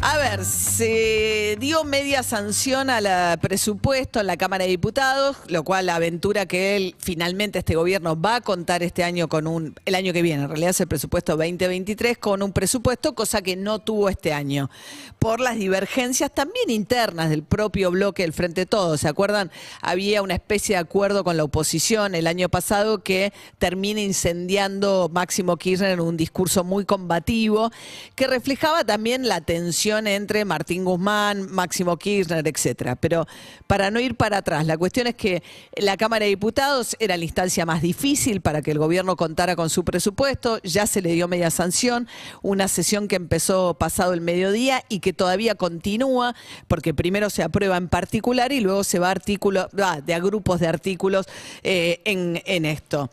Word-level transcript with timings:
A 0.00 0.16
ver, 0.16 0.44
se 0.44 1.56
dio 1.58 1.82
media 1.82 2.22
sanción 2.22 2.88
al 2.88 3.38
presupuesto 3.40 4.20
en 4.20 4.28
la 4.28 4.36
Cámara 4.36 4.64
de 4.64 4.70
Diputados, 4.70 5.36
lo 5.48 5.64
cual 5.64 5.88
aventura 5.88 6.46
que 6.46 6.76
él 6.76 6.94
finalmente 6.98 7.58
este 7.58 7.74
gobierno 7.74 8.18
va 8.18 8.36
a 8.36 8.40
contar 8.40 8.84
este 8.84 9.02
año 9.02 9.28
con 9.28 9.48
un, 9.48 9.74
el 9.86 9.96
año 9.96 10.12
que 10.12 10.22
viene, 10.22 10.44
en 10.44 10.48
realidad 10.48 10.70
es 10.70 10.80
el 10.80 10.86
presupuesto 10.86 11.36
2023, 11.36 12.16
con 12.16 12.44
un 12.44 12.52
presupuesto, 12.52 13.16
cosa 13.16 13.42
que 13.42 13.56
no 13.56 13.80
tuvo 13.80 14.08
este 14.08 14.32
año, 14.32 14.70
por 15.18 15.40
las 15.40 15.56
divergencias 15.56 16.32
también 16.32 16.70
internas 16.70 17.28
del 17.28 17.42
propio 17.42 17.90
bloque 17.90 18.22
del 18.22 18.32
Frente 18.32 18.62
de 18.62 18.66
Todos. 18.66 19.00
¿Se 19.00 19.08
acuerdan? 19.08 19.50
Había 19.82 20.22
una 20.22 20.34
especie 20.34 20.76
de 20.76 20.80
acuerdo 20.80 21.24
con 21.24 21.36
la 21.36 21.44
oposición 21.44 22.14
el 22.14 22.28
año 22.28 22.48
pasado 22.48 23.02
que 23.02 23.32
termina 23.58 24.00
incendiando 24.00 25.10
Máximo 25.12 25.56
Kirchner 25.56 25.90
en 25.90 26.00
un 26.00 26.16
discurso 26.16 26.62
muy 26.62 26.84
combativo, 26.84 27.72
que 28.14 28.28
reflejaba 28.28 28.84
también 28.84 29.26
la 29.26 29.40
tensión 29.40 29.87
entre 29.96 30.44
Martín 30.44 30.84
Guzmán, 30.84 31.50
Máximo 31.50 31.96
Kirchner, 31.96 32.46
etcétera. 32.46 32.96
Pero 32.96 33.26
para 33.66 33.90
no 33.90 34.00
ir 34.00 34.16
para 34.16 34.38
atrás, 34.38 34.66
la 34.66 34.76
cuestión 34.76 35.06
es 35.06 35.14
que 35.14 35.42
la 35.76 35.96
Cámara 35.96 36.24
de 36.24 36.30
Diputados 36.30 36.96
era 36.98 37.16
la 37.16 37.24
instancia 37.24 37.64
más 37.64 37.80
difícil 37.80 38.40
para 38.40 38.60
que 38.60 38.70
el 38.70 38.78
gobierno 38.78 39.16
contara 39.16 39.56
con 39.56 39.70
su 39.70 39.84
presupuesto, 39.84 40.60
ya 40.62 40.86
se 40.86 41.00
le 41.00 41.12
dio 41.12 41.28
media 41.28 41.50
sanción, 41.50 42.08
una 42.42 42.68
sesión 42.68 43.08
que 43.08 43.16
empezó 43.16 43.74
pasado 43.74 44.12
el 44.12 44.20
mediodía 44.20 44.84
y 44.88 45.00
que 45.00 45.12
todavía 45.12 45.54
continúa, 45.54 46.34
porque 46.66 46.92
primero 46.92 47.30
se 47.30 47.42
aprueba 47.42 47.76
en 47.76 47.88
particular 47.88 48.52
y 48.52 48.60
luego 48.60 48.84
se 48.84 48.98
va 48.98 49.08
a 49.08 49.12
artículo, 49.12 49.68
de 50.04 50.14
a 50.14 50.18
grupos 50.20 50.60
de 50.60 50.66
artículos 50.66 51.26
eh, 51.62 52.00
en 52.04 52.64
esto 52.64 53.10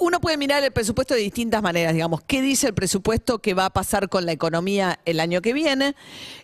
uno 0.00 0.20
puede 0.20 0.36
mirar 0.36 0.62
el 0.64 0.72
presupuesto 0.72 1.14
de 1.14 1.20
distintas 1.20 1.62
maneras, 1.62 1.92
digamos. 1.92 2.22
¿Qué 2.26 2.42
dice 2.42 2.68
el 2.68 2.74
presupuesto 2.74 3.38
que 3.40 3.54
va 3.54 3.66
a 3.66 3.70
pasar 3.70 4.08
con 4.08 4.26
la 4.26 4.32
economía 4.32 5.00
el 5.04 5.20
año 5.20 5.40
que 5.40 5.52
viene? 5.52 5.94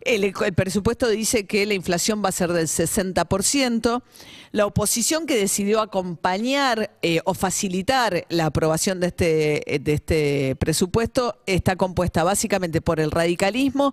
El, 0.01 0.33
presupuesto 0.33 1.09
dice 1.09 1.47
que 1.47 1.67
la 1.67 1.75
inflación 1.75 2.23
va 2.25 2.29
a 2.29 2.33
ser 2.33 2.53
del 2.53 2.67
60%. 2.67 4.03
La 4.53 4.67
oposición 4.67 5.27
que 5.27 5.37
decidió 5.37 5.81
acompañar 5.81 6.97
eh, 7.03 7.21
o 7.25 7.35
facilitar 7.35 8.25
la 8.29 8.47
aprobación 8.47 9.01
de 9.01 9.09
este, 9.09 9.81
de 9.81 9.93
este 9.93 10.57
presupuesto 10.57 11.37
está 11.47 11.77
compuesta 11.77 12.23
básicamente 12.23 12.81
por 12.81 13.01
el 13.01 13.11
radicalismo, 13.11 13.93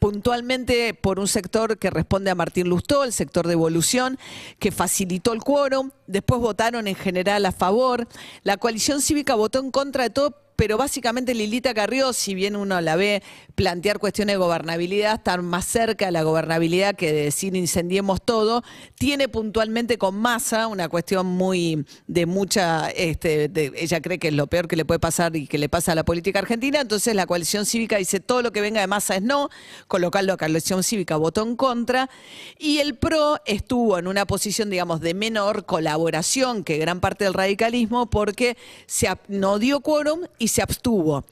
puntualmente 0.00 0.94
por 0.94 1.20
un 1.20 1.28
sector 1.28 1.78
que 1.78 1.90
responde 1.90 2.30
a 2.30 2.34
Martín 2.34 2.68
Lustó, 2.68 3.04
el 3.04 3.12
sector 3.12 3.46
de 3.46 3.52
evolución, 3.52 4.18
que 4.58 4.72
facilitó 4.72 5.32
el 5.32 5.44
quórum. 5.44 5.90
Después 6.08 6.40
votaron 6.40 6.88
en 6.88 6.96
general 6.96 7.46
a 7.46 7.52
favor. 7.52 8.08
La 8.42 8.56
coalición 8.56 9.02
cívica 9.02 9.34
votó 9.36 9.60
en 9.60 9.70
contra 9.70 10.04
de 10.04 10.10
todo 10.10 10.36
pero 10.60 10.76
básicamente 10.76 11.32
Lilita 11.32 11.72
Carrió, 11.72 12.12
si 12.12 12.34
bien 12.34 12.54
uno 12.54 12.82
la 12.82 12.94
ve 12.94 13.22
plantear 13.54 13.98
cuestiones 13.98 14.34
de 14.34 14.36
gobernabilidad, 14.36 15.14
estar 15.14 15.40
más 15.40 15.64
cerca 15.64 16.04
de 16.04 16.12
la 16.12 16.22
gobernabilidad 16.22 16.94
que 16.96 17.14
de 17.14 17.24
decir 17.24 17.56
incendiemos 17.56 18.20
todo, 18.20 18.62
tiene 18.96 19.28
puntualmente 19.28 19.96
con 19.96 20.16
masa 20.16 20.66
una 20.66 20.90
cuestión 20.90 21.24
muy 21.24 21.86
de 22.06 22.26
mucha, 22.26 22.90
este, 22.90 23.50
ella 23.74 24.02
cree 24.02 24.18
que 24.18 24.28
es 24.28 24.34
lo 24.34 24.48
peor 24.48 24.68
que 24.68 24.76
le 24.76 24.84
puede 24.84 25.00
pasar 25.00 25.34
y 25.34 25.46
que 25.46 25.56
le 25.56 25.70
pasa 25.70 25.92
a 25.92 25.94
la 25.94 26.04
política 26.04 26.40
argentina, 26.40 26.82
entonces 26.82 27.14
la 27.14 27.24
coalición 27.24 27.64
cívica 27.64 27.96
dice 27.96 28.20
todo 28.20 28.42
lo 28.42 28.52
que 28.52 28.60
venga 28.60 28.82
de 28.82 28.86
masa 28.86 29.16
es 29.16 29.22
no, 29.22 29.48
con 29.88 30.02
lo 30.02 30.10
la 30.12 30.36
coalición 30.36 30.82
cívica 30.82 31.16
votó 31.16 31.42
en 31.42 31.56
contra, 31.56 32.10
y 32.58 32.80
el 32.80 32.96
PRO 32.96 33.38
estuvo 33.46 33.98
en 33.98 34.08
una 34.08 34.26
posición, 34.26 34.68
digamos, 34.68 35.00
de 35.00 35.14
menor 35.14 35.64
colaboración 35.64 36.64
que 36.64 36.76
gran 36.76 37.00
parte 37.00 37.24
del 37.24 37.32
radicalismo 37.32 38.10
porque 38.10 38.58
se 38.84 39.08
no 39.28 39.58
dio 39.58 39.80
quórum 39.80 40.26
y 40.38 40.49
se 40.50 40.60
abstuvo. 40.60 41.24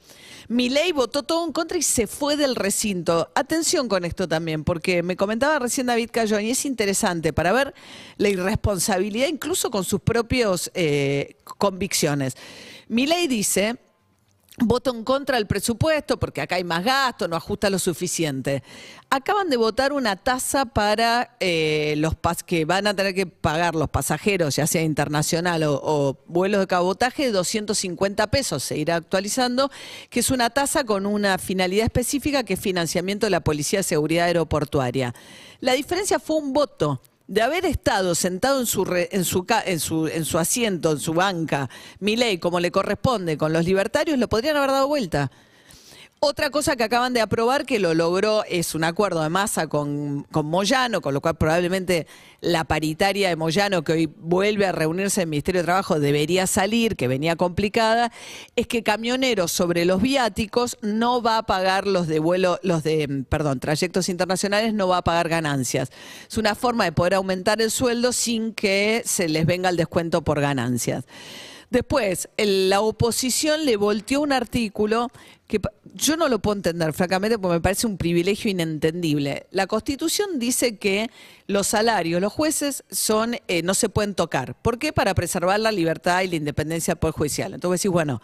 Milei 0.47 0.91
votó 0.91 1.21
todo 1.21 1.45
en 1.45 1.51
contra 1.51 1.77
y 1.77 1.83
se 1.83 2.07
fue 2.07 2.35
del 2.35 2.55
recinto. 2.55 3.29
Atención 3.35 3.87
con 3.87 4.03
esto 4.03 4.27
también, 4.27 4.63
porque 4.63 5.03
me 5.03 5.15
comentaba 5.15 5.59
recién 5.59 5.85
David 5.85 6.09
Cayón 6.11 6.43
y 6.43 6.49
es 6.49 6.65
interesante 6.65 7.33
para 7.33 7.51
ver 7.51 7.75
la 8.17 8.29
irresponsabilidad 8.29 9.27
incluso 9.27 9.69
con 9.69 9.83
sus 9.83 10.01
propias 10.01 10.71
convicciones. 11.59 12.33
Milei 12.87 13.27
dice, 13.27 13.77
voto 14.67 14.93
en 14.93 15.03
contra 15.03 15.37
del 15.37 15.47
presupuesto 15.47 16.19
porque 16.19 16.41
acá 16.41 16.55
hay 16.55 16.63
más 16.63 16.83
gasto, 16.83 17.27
no 17.27 17.35
ajusta 17.35 17.69
lo 17.69 17.79
suficiente. 17.79 18.63
Acaban 19.09 19.49
de 19.49 19.57
votar 19.57 19.93
una 19.93 20.15
tasa 20.15 20.65
para 20.65 21.35
eh, 21.39 21.95
los 21.97 22.15
pas 22.15 22.43
que 22.43 22.65
van 22.65 22.87
a 22.87 22.95
tener 22.95 23.15
que 23.15 23.25
pagar 23.25 23.75
los 23.75 23.89
pasajeros, 23.89 24.55
ya 24.55 24.67
sea 24.67 24.83
internacional 24.83 25.63
o, 25.63 25.79
o 25.83 26.17
vuelos 26.27 26.61
de 26.61 26.67
cabotaje, 26.67 27.23
de 27.25 27.31
250 27.31 28.27
pesos, 28.27 28.63
se 28.63 28.77
irá 28.77 28.95
actualizando, 28.95 29.71
que 30.09 30.19
es 30.19 30.29
una 30.29 30.49
tasa 30.49 30.83
con 30.83 31.05
una 31.05 31.37
finalidad 31.37 31.85
específica 31.85 32.43
que 32.43 32.53
es 32.53 32.59
financiamiento 32.59 33.25
de 33.25 33.31
la 33.31 33.41
Policía 33.41 33.79
de 33.79 33.83
Seguridad 33.83 34.25
Aeroportuaria. 34.25 35.13
La 35.59 35.73
diferencia 35.73 36.19
fue 36.19 36.37
un 36.37 36.53
voto 36.53 37.01
de 37.29 37.43
haber 37.43 37.63
estado 37.65 38.15
sentado 38.15 38.59
en 38.59 38.65
su, 38.65 38.83
re- 38.83 39.07
en 39.11 39.23
su, 39.23 39.45
en 39.65 39.79
su, 39.79 40.07
en 40.07 40.25
su 40.25 40.39
asiento, 40.39 40.91
en 40.91 40.99
su 40.99 41.13
banca, 41.13 41.69
Milei, 41.99 42.39
como 42.39 42.59
le 42.59 42.71
corresponde, 42.71 43.37
con 43.37 43.53
los 43.53 43.65
libertarios, 43.65 44.17
lo 44.17 44.27
podrían 44.27 44.57
haber 44.57 44.71
dado 44.71 44.87
vuelta. 44.87 45.31
Otra 46.21 46.49
cosa 46.49 46.75
que 46.75 46.83
acaban 46.83 47.13
de 47.13 47.21
aprobar 47.21 47.65
que 47.65 47.79
lo 47.79 47.93
logró 47.93 48.43
es 48.43 48.75
un 48.75 48.83
acuerdo 48.83 49.23
de 49.23 49.29
masa 49.29 49.67
con, 49.67 50.23
con 50.23 50.47
Moyano, 50.47 50.99
con 50.99 51.13
lo 51.13 51.21
cual 51.21 51.35
probablemente 51.35 52.07
la 52.41 52.65
paritaria 52.65 53.29
de 53.29 53.37
Moyano, 53.37 53.85
que 53.85 53.93
hoy 53.93 54.05
vuelve 54.17 54.65
a 54.65 54.73
reunirse 54.73 55.21
en 55.21 55.27
el 55.27 55.29
Ministerio 55.29 55.61
de 55.61 55.65
Trabajo, 55.65 55.97
debería 55.97 56.45
salir, 56.45 56.97
que 56.97 57.07
venía 57.07 57.37
complicada, 57.37 58.11
es 58.57 58.67
que 58.67 58.83
camioneros 58.83 59.53
sobre 59.53 59.85
los 59.85 60.01
viáticos 60.01 60.77
no 60.81 61.21
va 61.21 61.37
a 61.37 61.43
pagar 61.43 61.87
los 61.87 62.07
de 62.07 62.19
vuelo, 62.19 62.59
los 62.63 62.83
de, 62.83 63.23
perdón, 63.29 63.61
trayectos 63.61 64.09
internacionales 64.09 64.73
no 64.73 64.89
va 64.89 64.97
a 64.97 65.03
pagar 65.03 65.29
ganancias. 65.29 65.89
Es 66.29 66.37
una 66.37 66.53
forma 66.53 66.83
de 66.83 66.91
poder 66.91 67.13
aumentar 67.13 67.61
el 67.61 67.71
sueldo 67.71 68.11
sin 68.11 68.53
que 68.53 69.03
se 69.05 69.29
les 69.29 69.45
venga 69.45 69.69
el 69.69 69.77
descuento 69.77 70.21
por 70.21 70.41
ganancias. 70.41 71.05
Después, 71.69 72.29
la 72.37 72.81
oposición 72.81 73.65
le 73.65 73.77
volteó 73.77 74.21
un 74.21 74.31
artículo 74.31 75.11
que 75.47 75.59
yo 75.95 76.17
no 76.17 76.29
lo 76.29 76.39
puedo 76.39 76.57
entender, 76.57 76.93
francamente, 76.93 77.37
porque 77.39 77.55
me 77.55 77.61
parece 77.61 77.87
un 77.87 77.97
privilegio 77.97 78.51
inentendible. 78.51 79.47
La 79.51 79.67
Constitución 79.67 80.37
dice 80.37 80.77
que 80.77 81.09
los 81.47 81.67
salarios, 81.67 82.21
los 82.21 82.33
jueces, 82.33 82.83
son 82.89 83.37
eh, 83.47 83.63
no 83.63 83.73
se 83.73 83.89
pueden 83.89 84.13
tocar. 84.15 84.55
¿Por 84.61 84.77
qué? 84.77 84.93
Para 84.93 85.13
preservar 85.15 85.59
la 85.59 85.71
libertad 85.71 86.21
y 86.21 86.27
la 86.27 86.35
independencia 86.35 86.93
del 86.93 86.99
Poder 86.99 87.15
Judicial. 87.15 87.53
Entonces 87.53 87.81
decís, 87.81 87.91
bueno, 87.91 88.21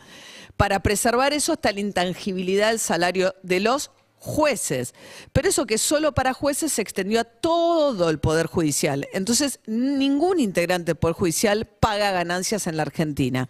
para 0.57 0.81
preservar 0.81 1.33
eso 1.33 1.53
está 1.53 1.71
la 1.71 1.79
intangibilidad 1.79 2.69
del 2.69 2.79
salario 2.79 3.35
de 3.43 3.59
los 3.59 3.91
jueces. 4.19 4.93
Pero 5.33 5.49
eso 5.49 5.65
que 5.65 5.77
solo 5.77 6.13
para 6.13 6.33
jueces 6.33 6.73
se 6.73 6.81
extendió 6.81 7.19
a 7.19 7.23
todo 7.23 8.09
el 8.09 8.19
Poder 8.19 8.47
Judicial. 8.47 9.07
Entonces, 9.13 9.59
ningún 9.65 10.39
integrante 10.39 10.91
del 10.91 10.95
Poder 10.95 11.15
Judicial 11.15 11.65
paga 11.65 12.11
ganancias 12.11 12.67
en 12.67 12.77
la 12.77 12.83
Argentina. 12.83 13.47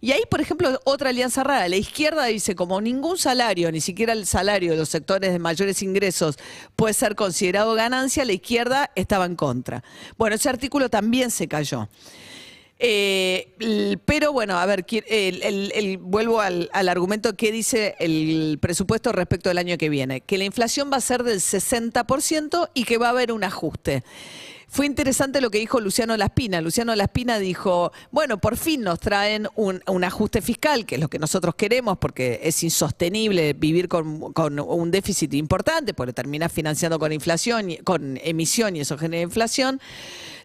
Y 0.00 0.12
ahí, 0.12 0.22
por 0.30 0.40
ejemplo, 0.40 0.80
otra 0.84 1.10
alianza 1.10 1.42
rara. 1.42 1.68
La 1.68 1.76
izquierda 1.76 2.24
dice, 2.24 2.54
como 2.54 2.80
ningún 2.80 3.18
salario, 3.18 3.72
ni 3.72 3.80
siquiera 3.80 4.12
el 4.12 4.26
salario 4.26 4.72
de 4.72 4.76
los 4.76 4.88
sectores 4.88 5.32
de 5.32 5.38
mayores 5.38 5.82
ingresos 5.82 6.36
puede 6.74 6.94
ser 6.94 7.14
considerado 7.14 7.74
ganancia, 7.74 8.24
la 8.24 8.32
izquierda 8.32 8.90
estaba 8.94 9.24
en 9.24 9.36
contra. 9.36 9.82
Bueno, 10.18 10.36
ese 10.36 10.48
artículo 10.48 10.90
también 10.90 11.30
se 11.30 11.48
cayó. 11.48 11.88
Eh, 12.78 13.98
pero 14.04 14.32
bueno, 14.32 14.58
a 14.58 14.66
ver, 14.66 14.84
el- 15.06 15.42
el- 15.42 15.72
el- 15.74 15.98
vuelvo 15.98 16.40
al, 16.40 16.68
al 16.72 16.88
argumento 16.88 17.34
que 17.34 17.50
dice 17.50 17.94
el 17.98 18.58
presupuesto 18.60 19.12
respecto 19.12 19.48
del 19.48 19.58
año 19.58 19.78
que 19.78 19.88
viene, 19.88 20.20
que 20.20 20.36
la 20.36 20.44
inflación 20.44 20.90
va 20.92 20.98
a 20.98 21.00
ser 21.00 21.22
del 21.22 21.40
60% 21.40 22.68
y 22.74 22.84
que 22.84 22.98
va 22.98 23.06
a 23.06 23.10
haber 23.10 23.32
un 23.32 23.44
ajuste. 23.44 24.02
Fue 24.68 24.84
interesante 24.84 25.40
lo 25.40 25.50
que 25.50 25.58
dijo 25.58 25.80
Luciano 25.80 26.16
Laspina. 26.16 26.60
Luciano 26.60 26.94
Laspina 26.96 27.38
dijo, 27.38 27.92
bueno, 28.10 28.38
por 28.38 28.56
fin 28.56 28.82
nos 28.82 28.98
traen 28.98 29.46
un, 29.54 30.04
ajuste 30.04 30.42
fiscal, 30.42 30.84
que 30.86 30.96
es 30.96 31.00
lo 31.00 31.08
que 31.08 31.20
nosotros 31.20 31.54
queremos, 31.54 31.98
porque 31.98 32.40
es 32.42 32.62
insostenible 32.64 33.52
vivir 33.52 33.88
con, 33.88 34.58
un 34.58 34.90
déficit 34.90 35.34
importante, 35.34 35.94
porque 35.94 36.12
termina 36.12 36.48
financiando 36.48 36.98
con 36.98 37.12
inflación, 37.12 37.76
con 37.84 38.18
emisión 38.22 38.74
y 38.74 38.80
eso 38.80 38.98
genera 38.98 39.22
inflación. 39.22 39.80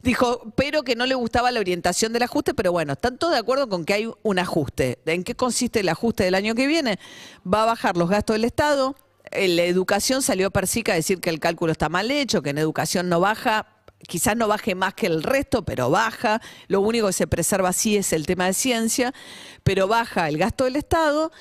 Dijo, 0.03 0.53
pero 0.55 0.83
que 0.83 0.95
no 0.95 1.07
le 1.07 1.15
gustaba 1.15 1.51
la 1.51 1.59
orientación 1.59 2.13
del 2.13 2.23
ajuste, 2.23 2.53
pero 2.53 2.71
bueno, 2.71 2.93
están 2.93 3.17
todos 3.17 3.33
de 3.33 3.39
acuerdo 3.39 3.69
con 3.69 3.85
que 3.85 3.93
hay 3.93 4.11
un 4.21 4.39
ajuste. 4.39 4.99
¿En 5.05 5.23
qué 5.23 5.35
consiste 5.35 5.79
el 5.79 5.89
ajuste 5.89 6.23
del 6.23 6.35
año 6.35 6.53
que 6.53 6.67
viene? 6.67 6.99
Va 7.45 7.63
a 7.63 7.65
bajar 7.65 7.97
los 7.97 8.09
gastos 8.09 8.35
del 8.35 8.45
Estado. 8.45 8.95
En 9.31 9.55
la 9.55 9.63
educación 9.63 10.21
salió 10.21 10.51
Persica 10.51 10.93
a 10.93 10.95
decir 10.95 11.19
que 11.19 11.29
el 11.29 11.39
cálculo 11.39 11.71
está 11.71 11.89
mal 11.89 12.11
hecho, 12.11 12.41
que 12.41 12.51
en 12.51 12.57
educación 12.57 13.09
no 13.09 13.19
baja, 13.19 13.70
quizás 14.07 14.35
no 14.35 14.47
baje 14.47 14.75
más 14.75 14.93
que 14.93 15.07
el 15.07 15.23
resto, 15.23 15.63
pero 15.63 15.89
baja. 15.89 16.41
Lo 16.67 16.81
único 16.81 17.07
que 17.07 17.13
se 17.13 17.27
preserva 17.27 17.69
así 17.69 17.97
es 17.97 18.13
el 18.13 18.25
tema 18.25 18.45
de 18.45 18.53
ciencia, 18.53 19.13
pero 19.63 19.87
baja 19.87 20.27
el 20.27 20.37
gasto 20.37 20.65
del 20.65 20.75
Estado 20.75 21.31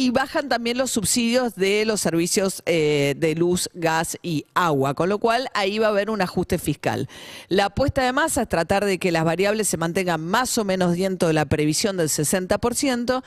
y 0.00 0.08
bajan 0.08 0.48
también 0.48 0.78
los 0.78 0.92
subsidios 0.92 1.56
de 1.56 1.84
los 1.84 2.00
servicios 2.00 2.62
eh, 2.64 3.14
de 3.18 3.34
luz, 3.34 3.68
gas 3.74 4.16
y 4.22 4.46
agua, 4.54 4.94
con 4.94 5.10
lo 5.10 5.18
cual 5.18 5.50
ahí 5.52 5.78
va 5.78 5.88
a 5.88 5.90
haber 5.90 6.08
un 6.08 6.22
ajuste 6.22 6.58
fiscal. 6.58 7.06
La 7.48 7.66
apuesta 7.66 8.02
de 8.02 8.12
masa 8.14 8.42
es 8.42 8.48
tratar 8.48 8.86
de 8.86 8.98
que 8.98 9.12
las 9.12 9.24
variables 9.24 9.68
se 9.68 9.76
mantengan 9.76 10.22
más 10.22 10.56
o 10.56 10.64
menos 10.64 10.96
dentro 10.96 11.28
de 11.28 11.34
la 11.34 11.44
previsión 11.44 11.98
del 11.98 12.08
60%. 12.08 13.22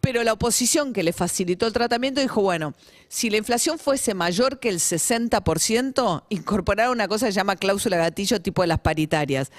Pero 0.00 0.22
la 0.22 0.32
oposición 0.32 0.92
que 0.92 1.02
le 1.02 1.12
facilitó 1.12 1.66
el 1.66 1.72
tratamiento 1.72 2.20
dijo, 2.20 2.40
bueno, 2.40 2.74
si 3.08 3.30
la 3.30 3.36
inflación 3.36 3.78
fuese 3.78 4.14
mayor 4.14 4.60
que 4.60 4.68
el 4.68 4.78
60%, 4.78 6.24
incorporar 6.28 6.90
una 6.90 7.08
cosa 7.08 7.26
que 7.26 7.32
se 7.32 7.36
llama 7.36 7.56
cláusula 7.56 7.96
gatillo 7.96 8.40
tipo 8.40 8.62
de 8.62 8.68
las 8.68 8.80
paritarias. 8.80 9.50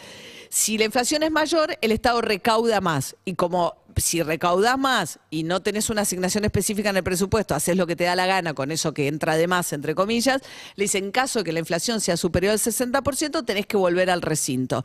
Si 0.49 0.77
la 0.77 0.85
inflación 0.85 1.23
es 1.23 1.31
mayor, 1.31 1.77
el 1.81 1.91
Estado 1.91 2.21
recauda 2.21 2.81
más. 2.81 3.15
Y 3.25 3.35
como 3.35 3.75
si 3.99 4.21
recaudás 4.23 4.77
más 4.77 5.19
y 5.29 5.43
no 5.43 5.61
tenés 5.61 5.89
una 5.89 6.01
asignación 6.01 6.45
específica 6.45 6.89
en 6.89 6.97
el 6.97 7.03
presupuesto, 7.03 7.55
haces 7.55 7.75
lo 7.77 7.87
que 7.87 7.95
te 7.95 8.05
da 8.05 8.15
la 8.15 8.25
gana 8.25 8.53
con 8.53 8.71
eso 8.71 8.93
que 8.93 9.07
entra 9.07 9.37
de 9.37 9.47
más, 9.47 9.73
entre 9.73 9.95
comillas, 9.95 10.41
le 10.75 10.85
dicen, 10.85 11.05
en 11.05 11.11
caso 11.11 11.39
de 11.39 11.45
que 11.45 11.53
la 11.53 11.59
inflación 11.59 12.01
sea 12.01 12.17
superior 12.17 12.53
al 12.53 12.59
60%, 12.59 13.45
tenés 13.45 13.65
que 13.65 13.77
volver 13.77 14.09
al 14.09 14.21
recinto. 14.21 14.83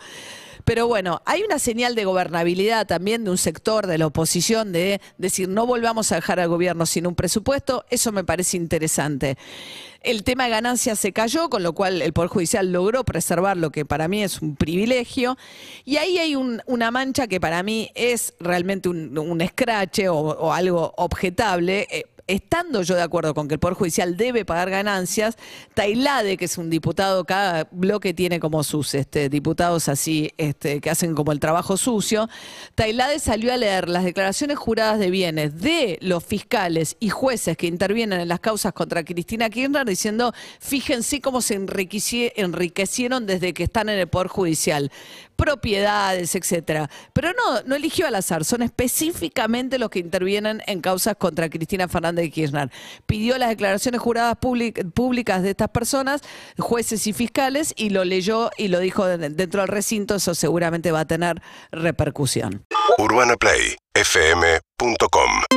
Pero 0.64 0.86
bueno, 0.86 1.20
hay 1.26 1.42
una 1.42 1.58
señal 1.58 1.94
de 1.94 2.04
gobernabilidad 2.04 2.86
también 2.86 3.24
de 3.24 3.30
un 3.30 3.38
sector 3.38 3.86
de 3.86 3.98
la 3.98 4.06
oposición 4.06 4.72
de 4.72 5.00
decir, 5.18 5.48
no 5.48 5.66
volvamos 5.66 6.10
a 6.12 6.16
dejar 6.16 6.40
al 6.40 6.48
gobierno 6.48 6.86
sin 6.86 7.06
un 7.06 7.14
presupuesto, 7.14 7.84
eso 7.90 8.12
me 8.12 8.24
parece 8.24 8.56
interesante. 8.56 9.36
El 10.04 10.22
tema 10.22 10.44
de 10.44 10.50
ganancias 10.50 10.98
se 10.98 11.12
cayó, 11.12 11.48
con 11.48 11.62
lo 11.62 11.72
cual 11.72 12.02
el 12.02 12.12
Poder 12.12 12.28
Judicial 12.28 12.70
logró 12.70 13.04
preservar 13.04 13.56
lo 13.56 13.70
que 13.70 13.86
para 13.86 14.06
mí 14.06 14.22
es 14.22 14.42
un 14.42 14.54
privilegio. 14.54 15.38
Y 15.86 15.96
ahí 15.96 16.18
hay 16.18 16.36
una 16.36 16.90
mancha 16.90 17.26
que 17.26 17.40
para 17.40 17.62
mí 17.62 17.90
es 17.94 18.34
realmente 18.38 18.90
un, 18.90 19.16
un 19.16 19.40
escrache 19.40 20.10
o, 20.10 20.52
algo 20.52 20.92
objetable. 20.98 21.88
Eh, 21.90 22.04
estando 22.26 22.82
yo 22.82 22.94
de 22.94 23.02
acuerdo 23.02 23.34
con 23.34 23.48
que 23.48 23.54
el 23.54 23.60
Poder 23.60 23.76
Judicial 23.76 24.16
debe 24.16 24.44
pagar 24.44 24.70
ganancias, 24.70 25.36
Tailade, 25.74 26.36
que 26.36 26.46
es 26.46 26.58
un 26.58 26.70
diputado, 26.70 27.24
cada 27.24 27.68
bloque 27.70 28.14
tiene 28.14 28.40
como 28.40 28.64
sus 28.64 28.94
este, 28.94 29.28
diputados 29.28 29.88
así, 29.88 30.32
este, 30.38 30.80
que 30.80 30.90
hacen 30.90 31.14
como 31.14 31.32
el 31.32 31.40
trabajo 31.40 31.76
sucio, 31.76 32.28
Tailade 32.74 33.18
salió 33.18 33.52
a 33.52 33.56
leer 33.56 33.88
las 33.88 34.04
declaraciones 34.04 34.58
juradas 34.58 34.98
de 34.98 35.10
bienes 35.10 35.60
de 35.60 35.98
los 36.00 36.24
fiscales 36.24 36.96
y 37.00 37.10
jueces 37.10 37.56
que 37.56 37.66
intervienen 37.66 38.20
en 38.20 38.28
las 38.28 38.40
causas 38.40 38.72
contra 38.72 39.04
Cristina 39.04 39.50
Kirchner 39.50 39.86
diciendo, 39.86 40.32
fíjense 40.60 41.20
cómo 41.20 41.40
se 41.40 41.54
enriquecieron 41.54 43.26
desde 43.26 43.52
que 43.52 43.64
están 43.64 43.88
en 43.88 43.98
el 43.98 44.08
Poder 44.08 44.28
Judicial 44.28 44.90
propiedades, 45.36 46.34
etcétera. 46.34 46.88
Pero 47.12 47.32
no, 47.32 47.62
no 47.62 47.74
eligió 47.74 48.06
al 48.06 48.14
azar, 48.14 48.44
son 48.44 48.62
específicamente 48.62 49.78
los 49.78 49.90
que 49.90 49.98
intervienen 49.98 50.62
en 50.66 50.80
causas 50.80 51.16
contra 51.16 51.50
Cristina 51.50 51.88
Fernández 51.88 52.13
de 52.14 52.30
Kirchner. 52.30 52.70
Pidió 53.06 53.36
las 53.38 53.48
declaraciones 53.48 54.00
juradas 54.00 54.36
públicas 54.38 55.42
de 55.42 55.50
estas 55.50 55.68
personas, 55.68 56.22
jueces 56.58 57.06
y 57.06 57.12
fiscales, 57.12 57.74
y 57.76 57.90
lo 57.90 58.04
leyó 58.04 58.50
y 58.56 58.68
lo 58.68 58.80
dijo 58.80 59.06
dentro 59.06 59.60
del 59.60 59.68
recinto, 59.68 60.14
eso 60.16 60.34
seguramente 60.34 60.90
va 60.92 61.00
a 61.00 61.06
tener 61.06 61.42
repercusión. 61.70 62.64
UrbanaPlayFM.com 62.98 65.53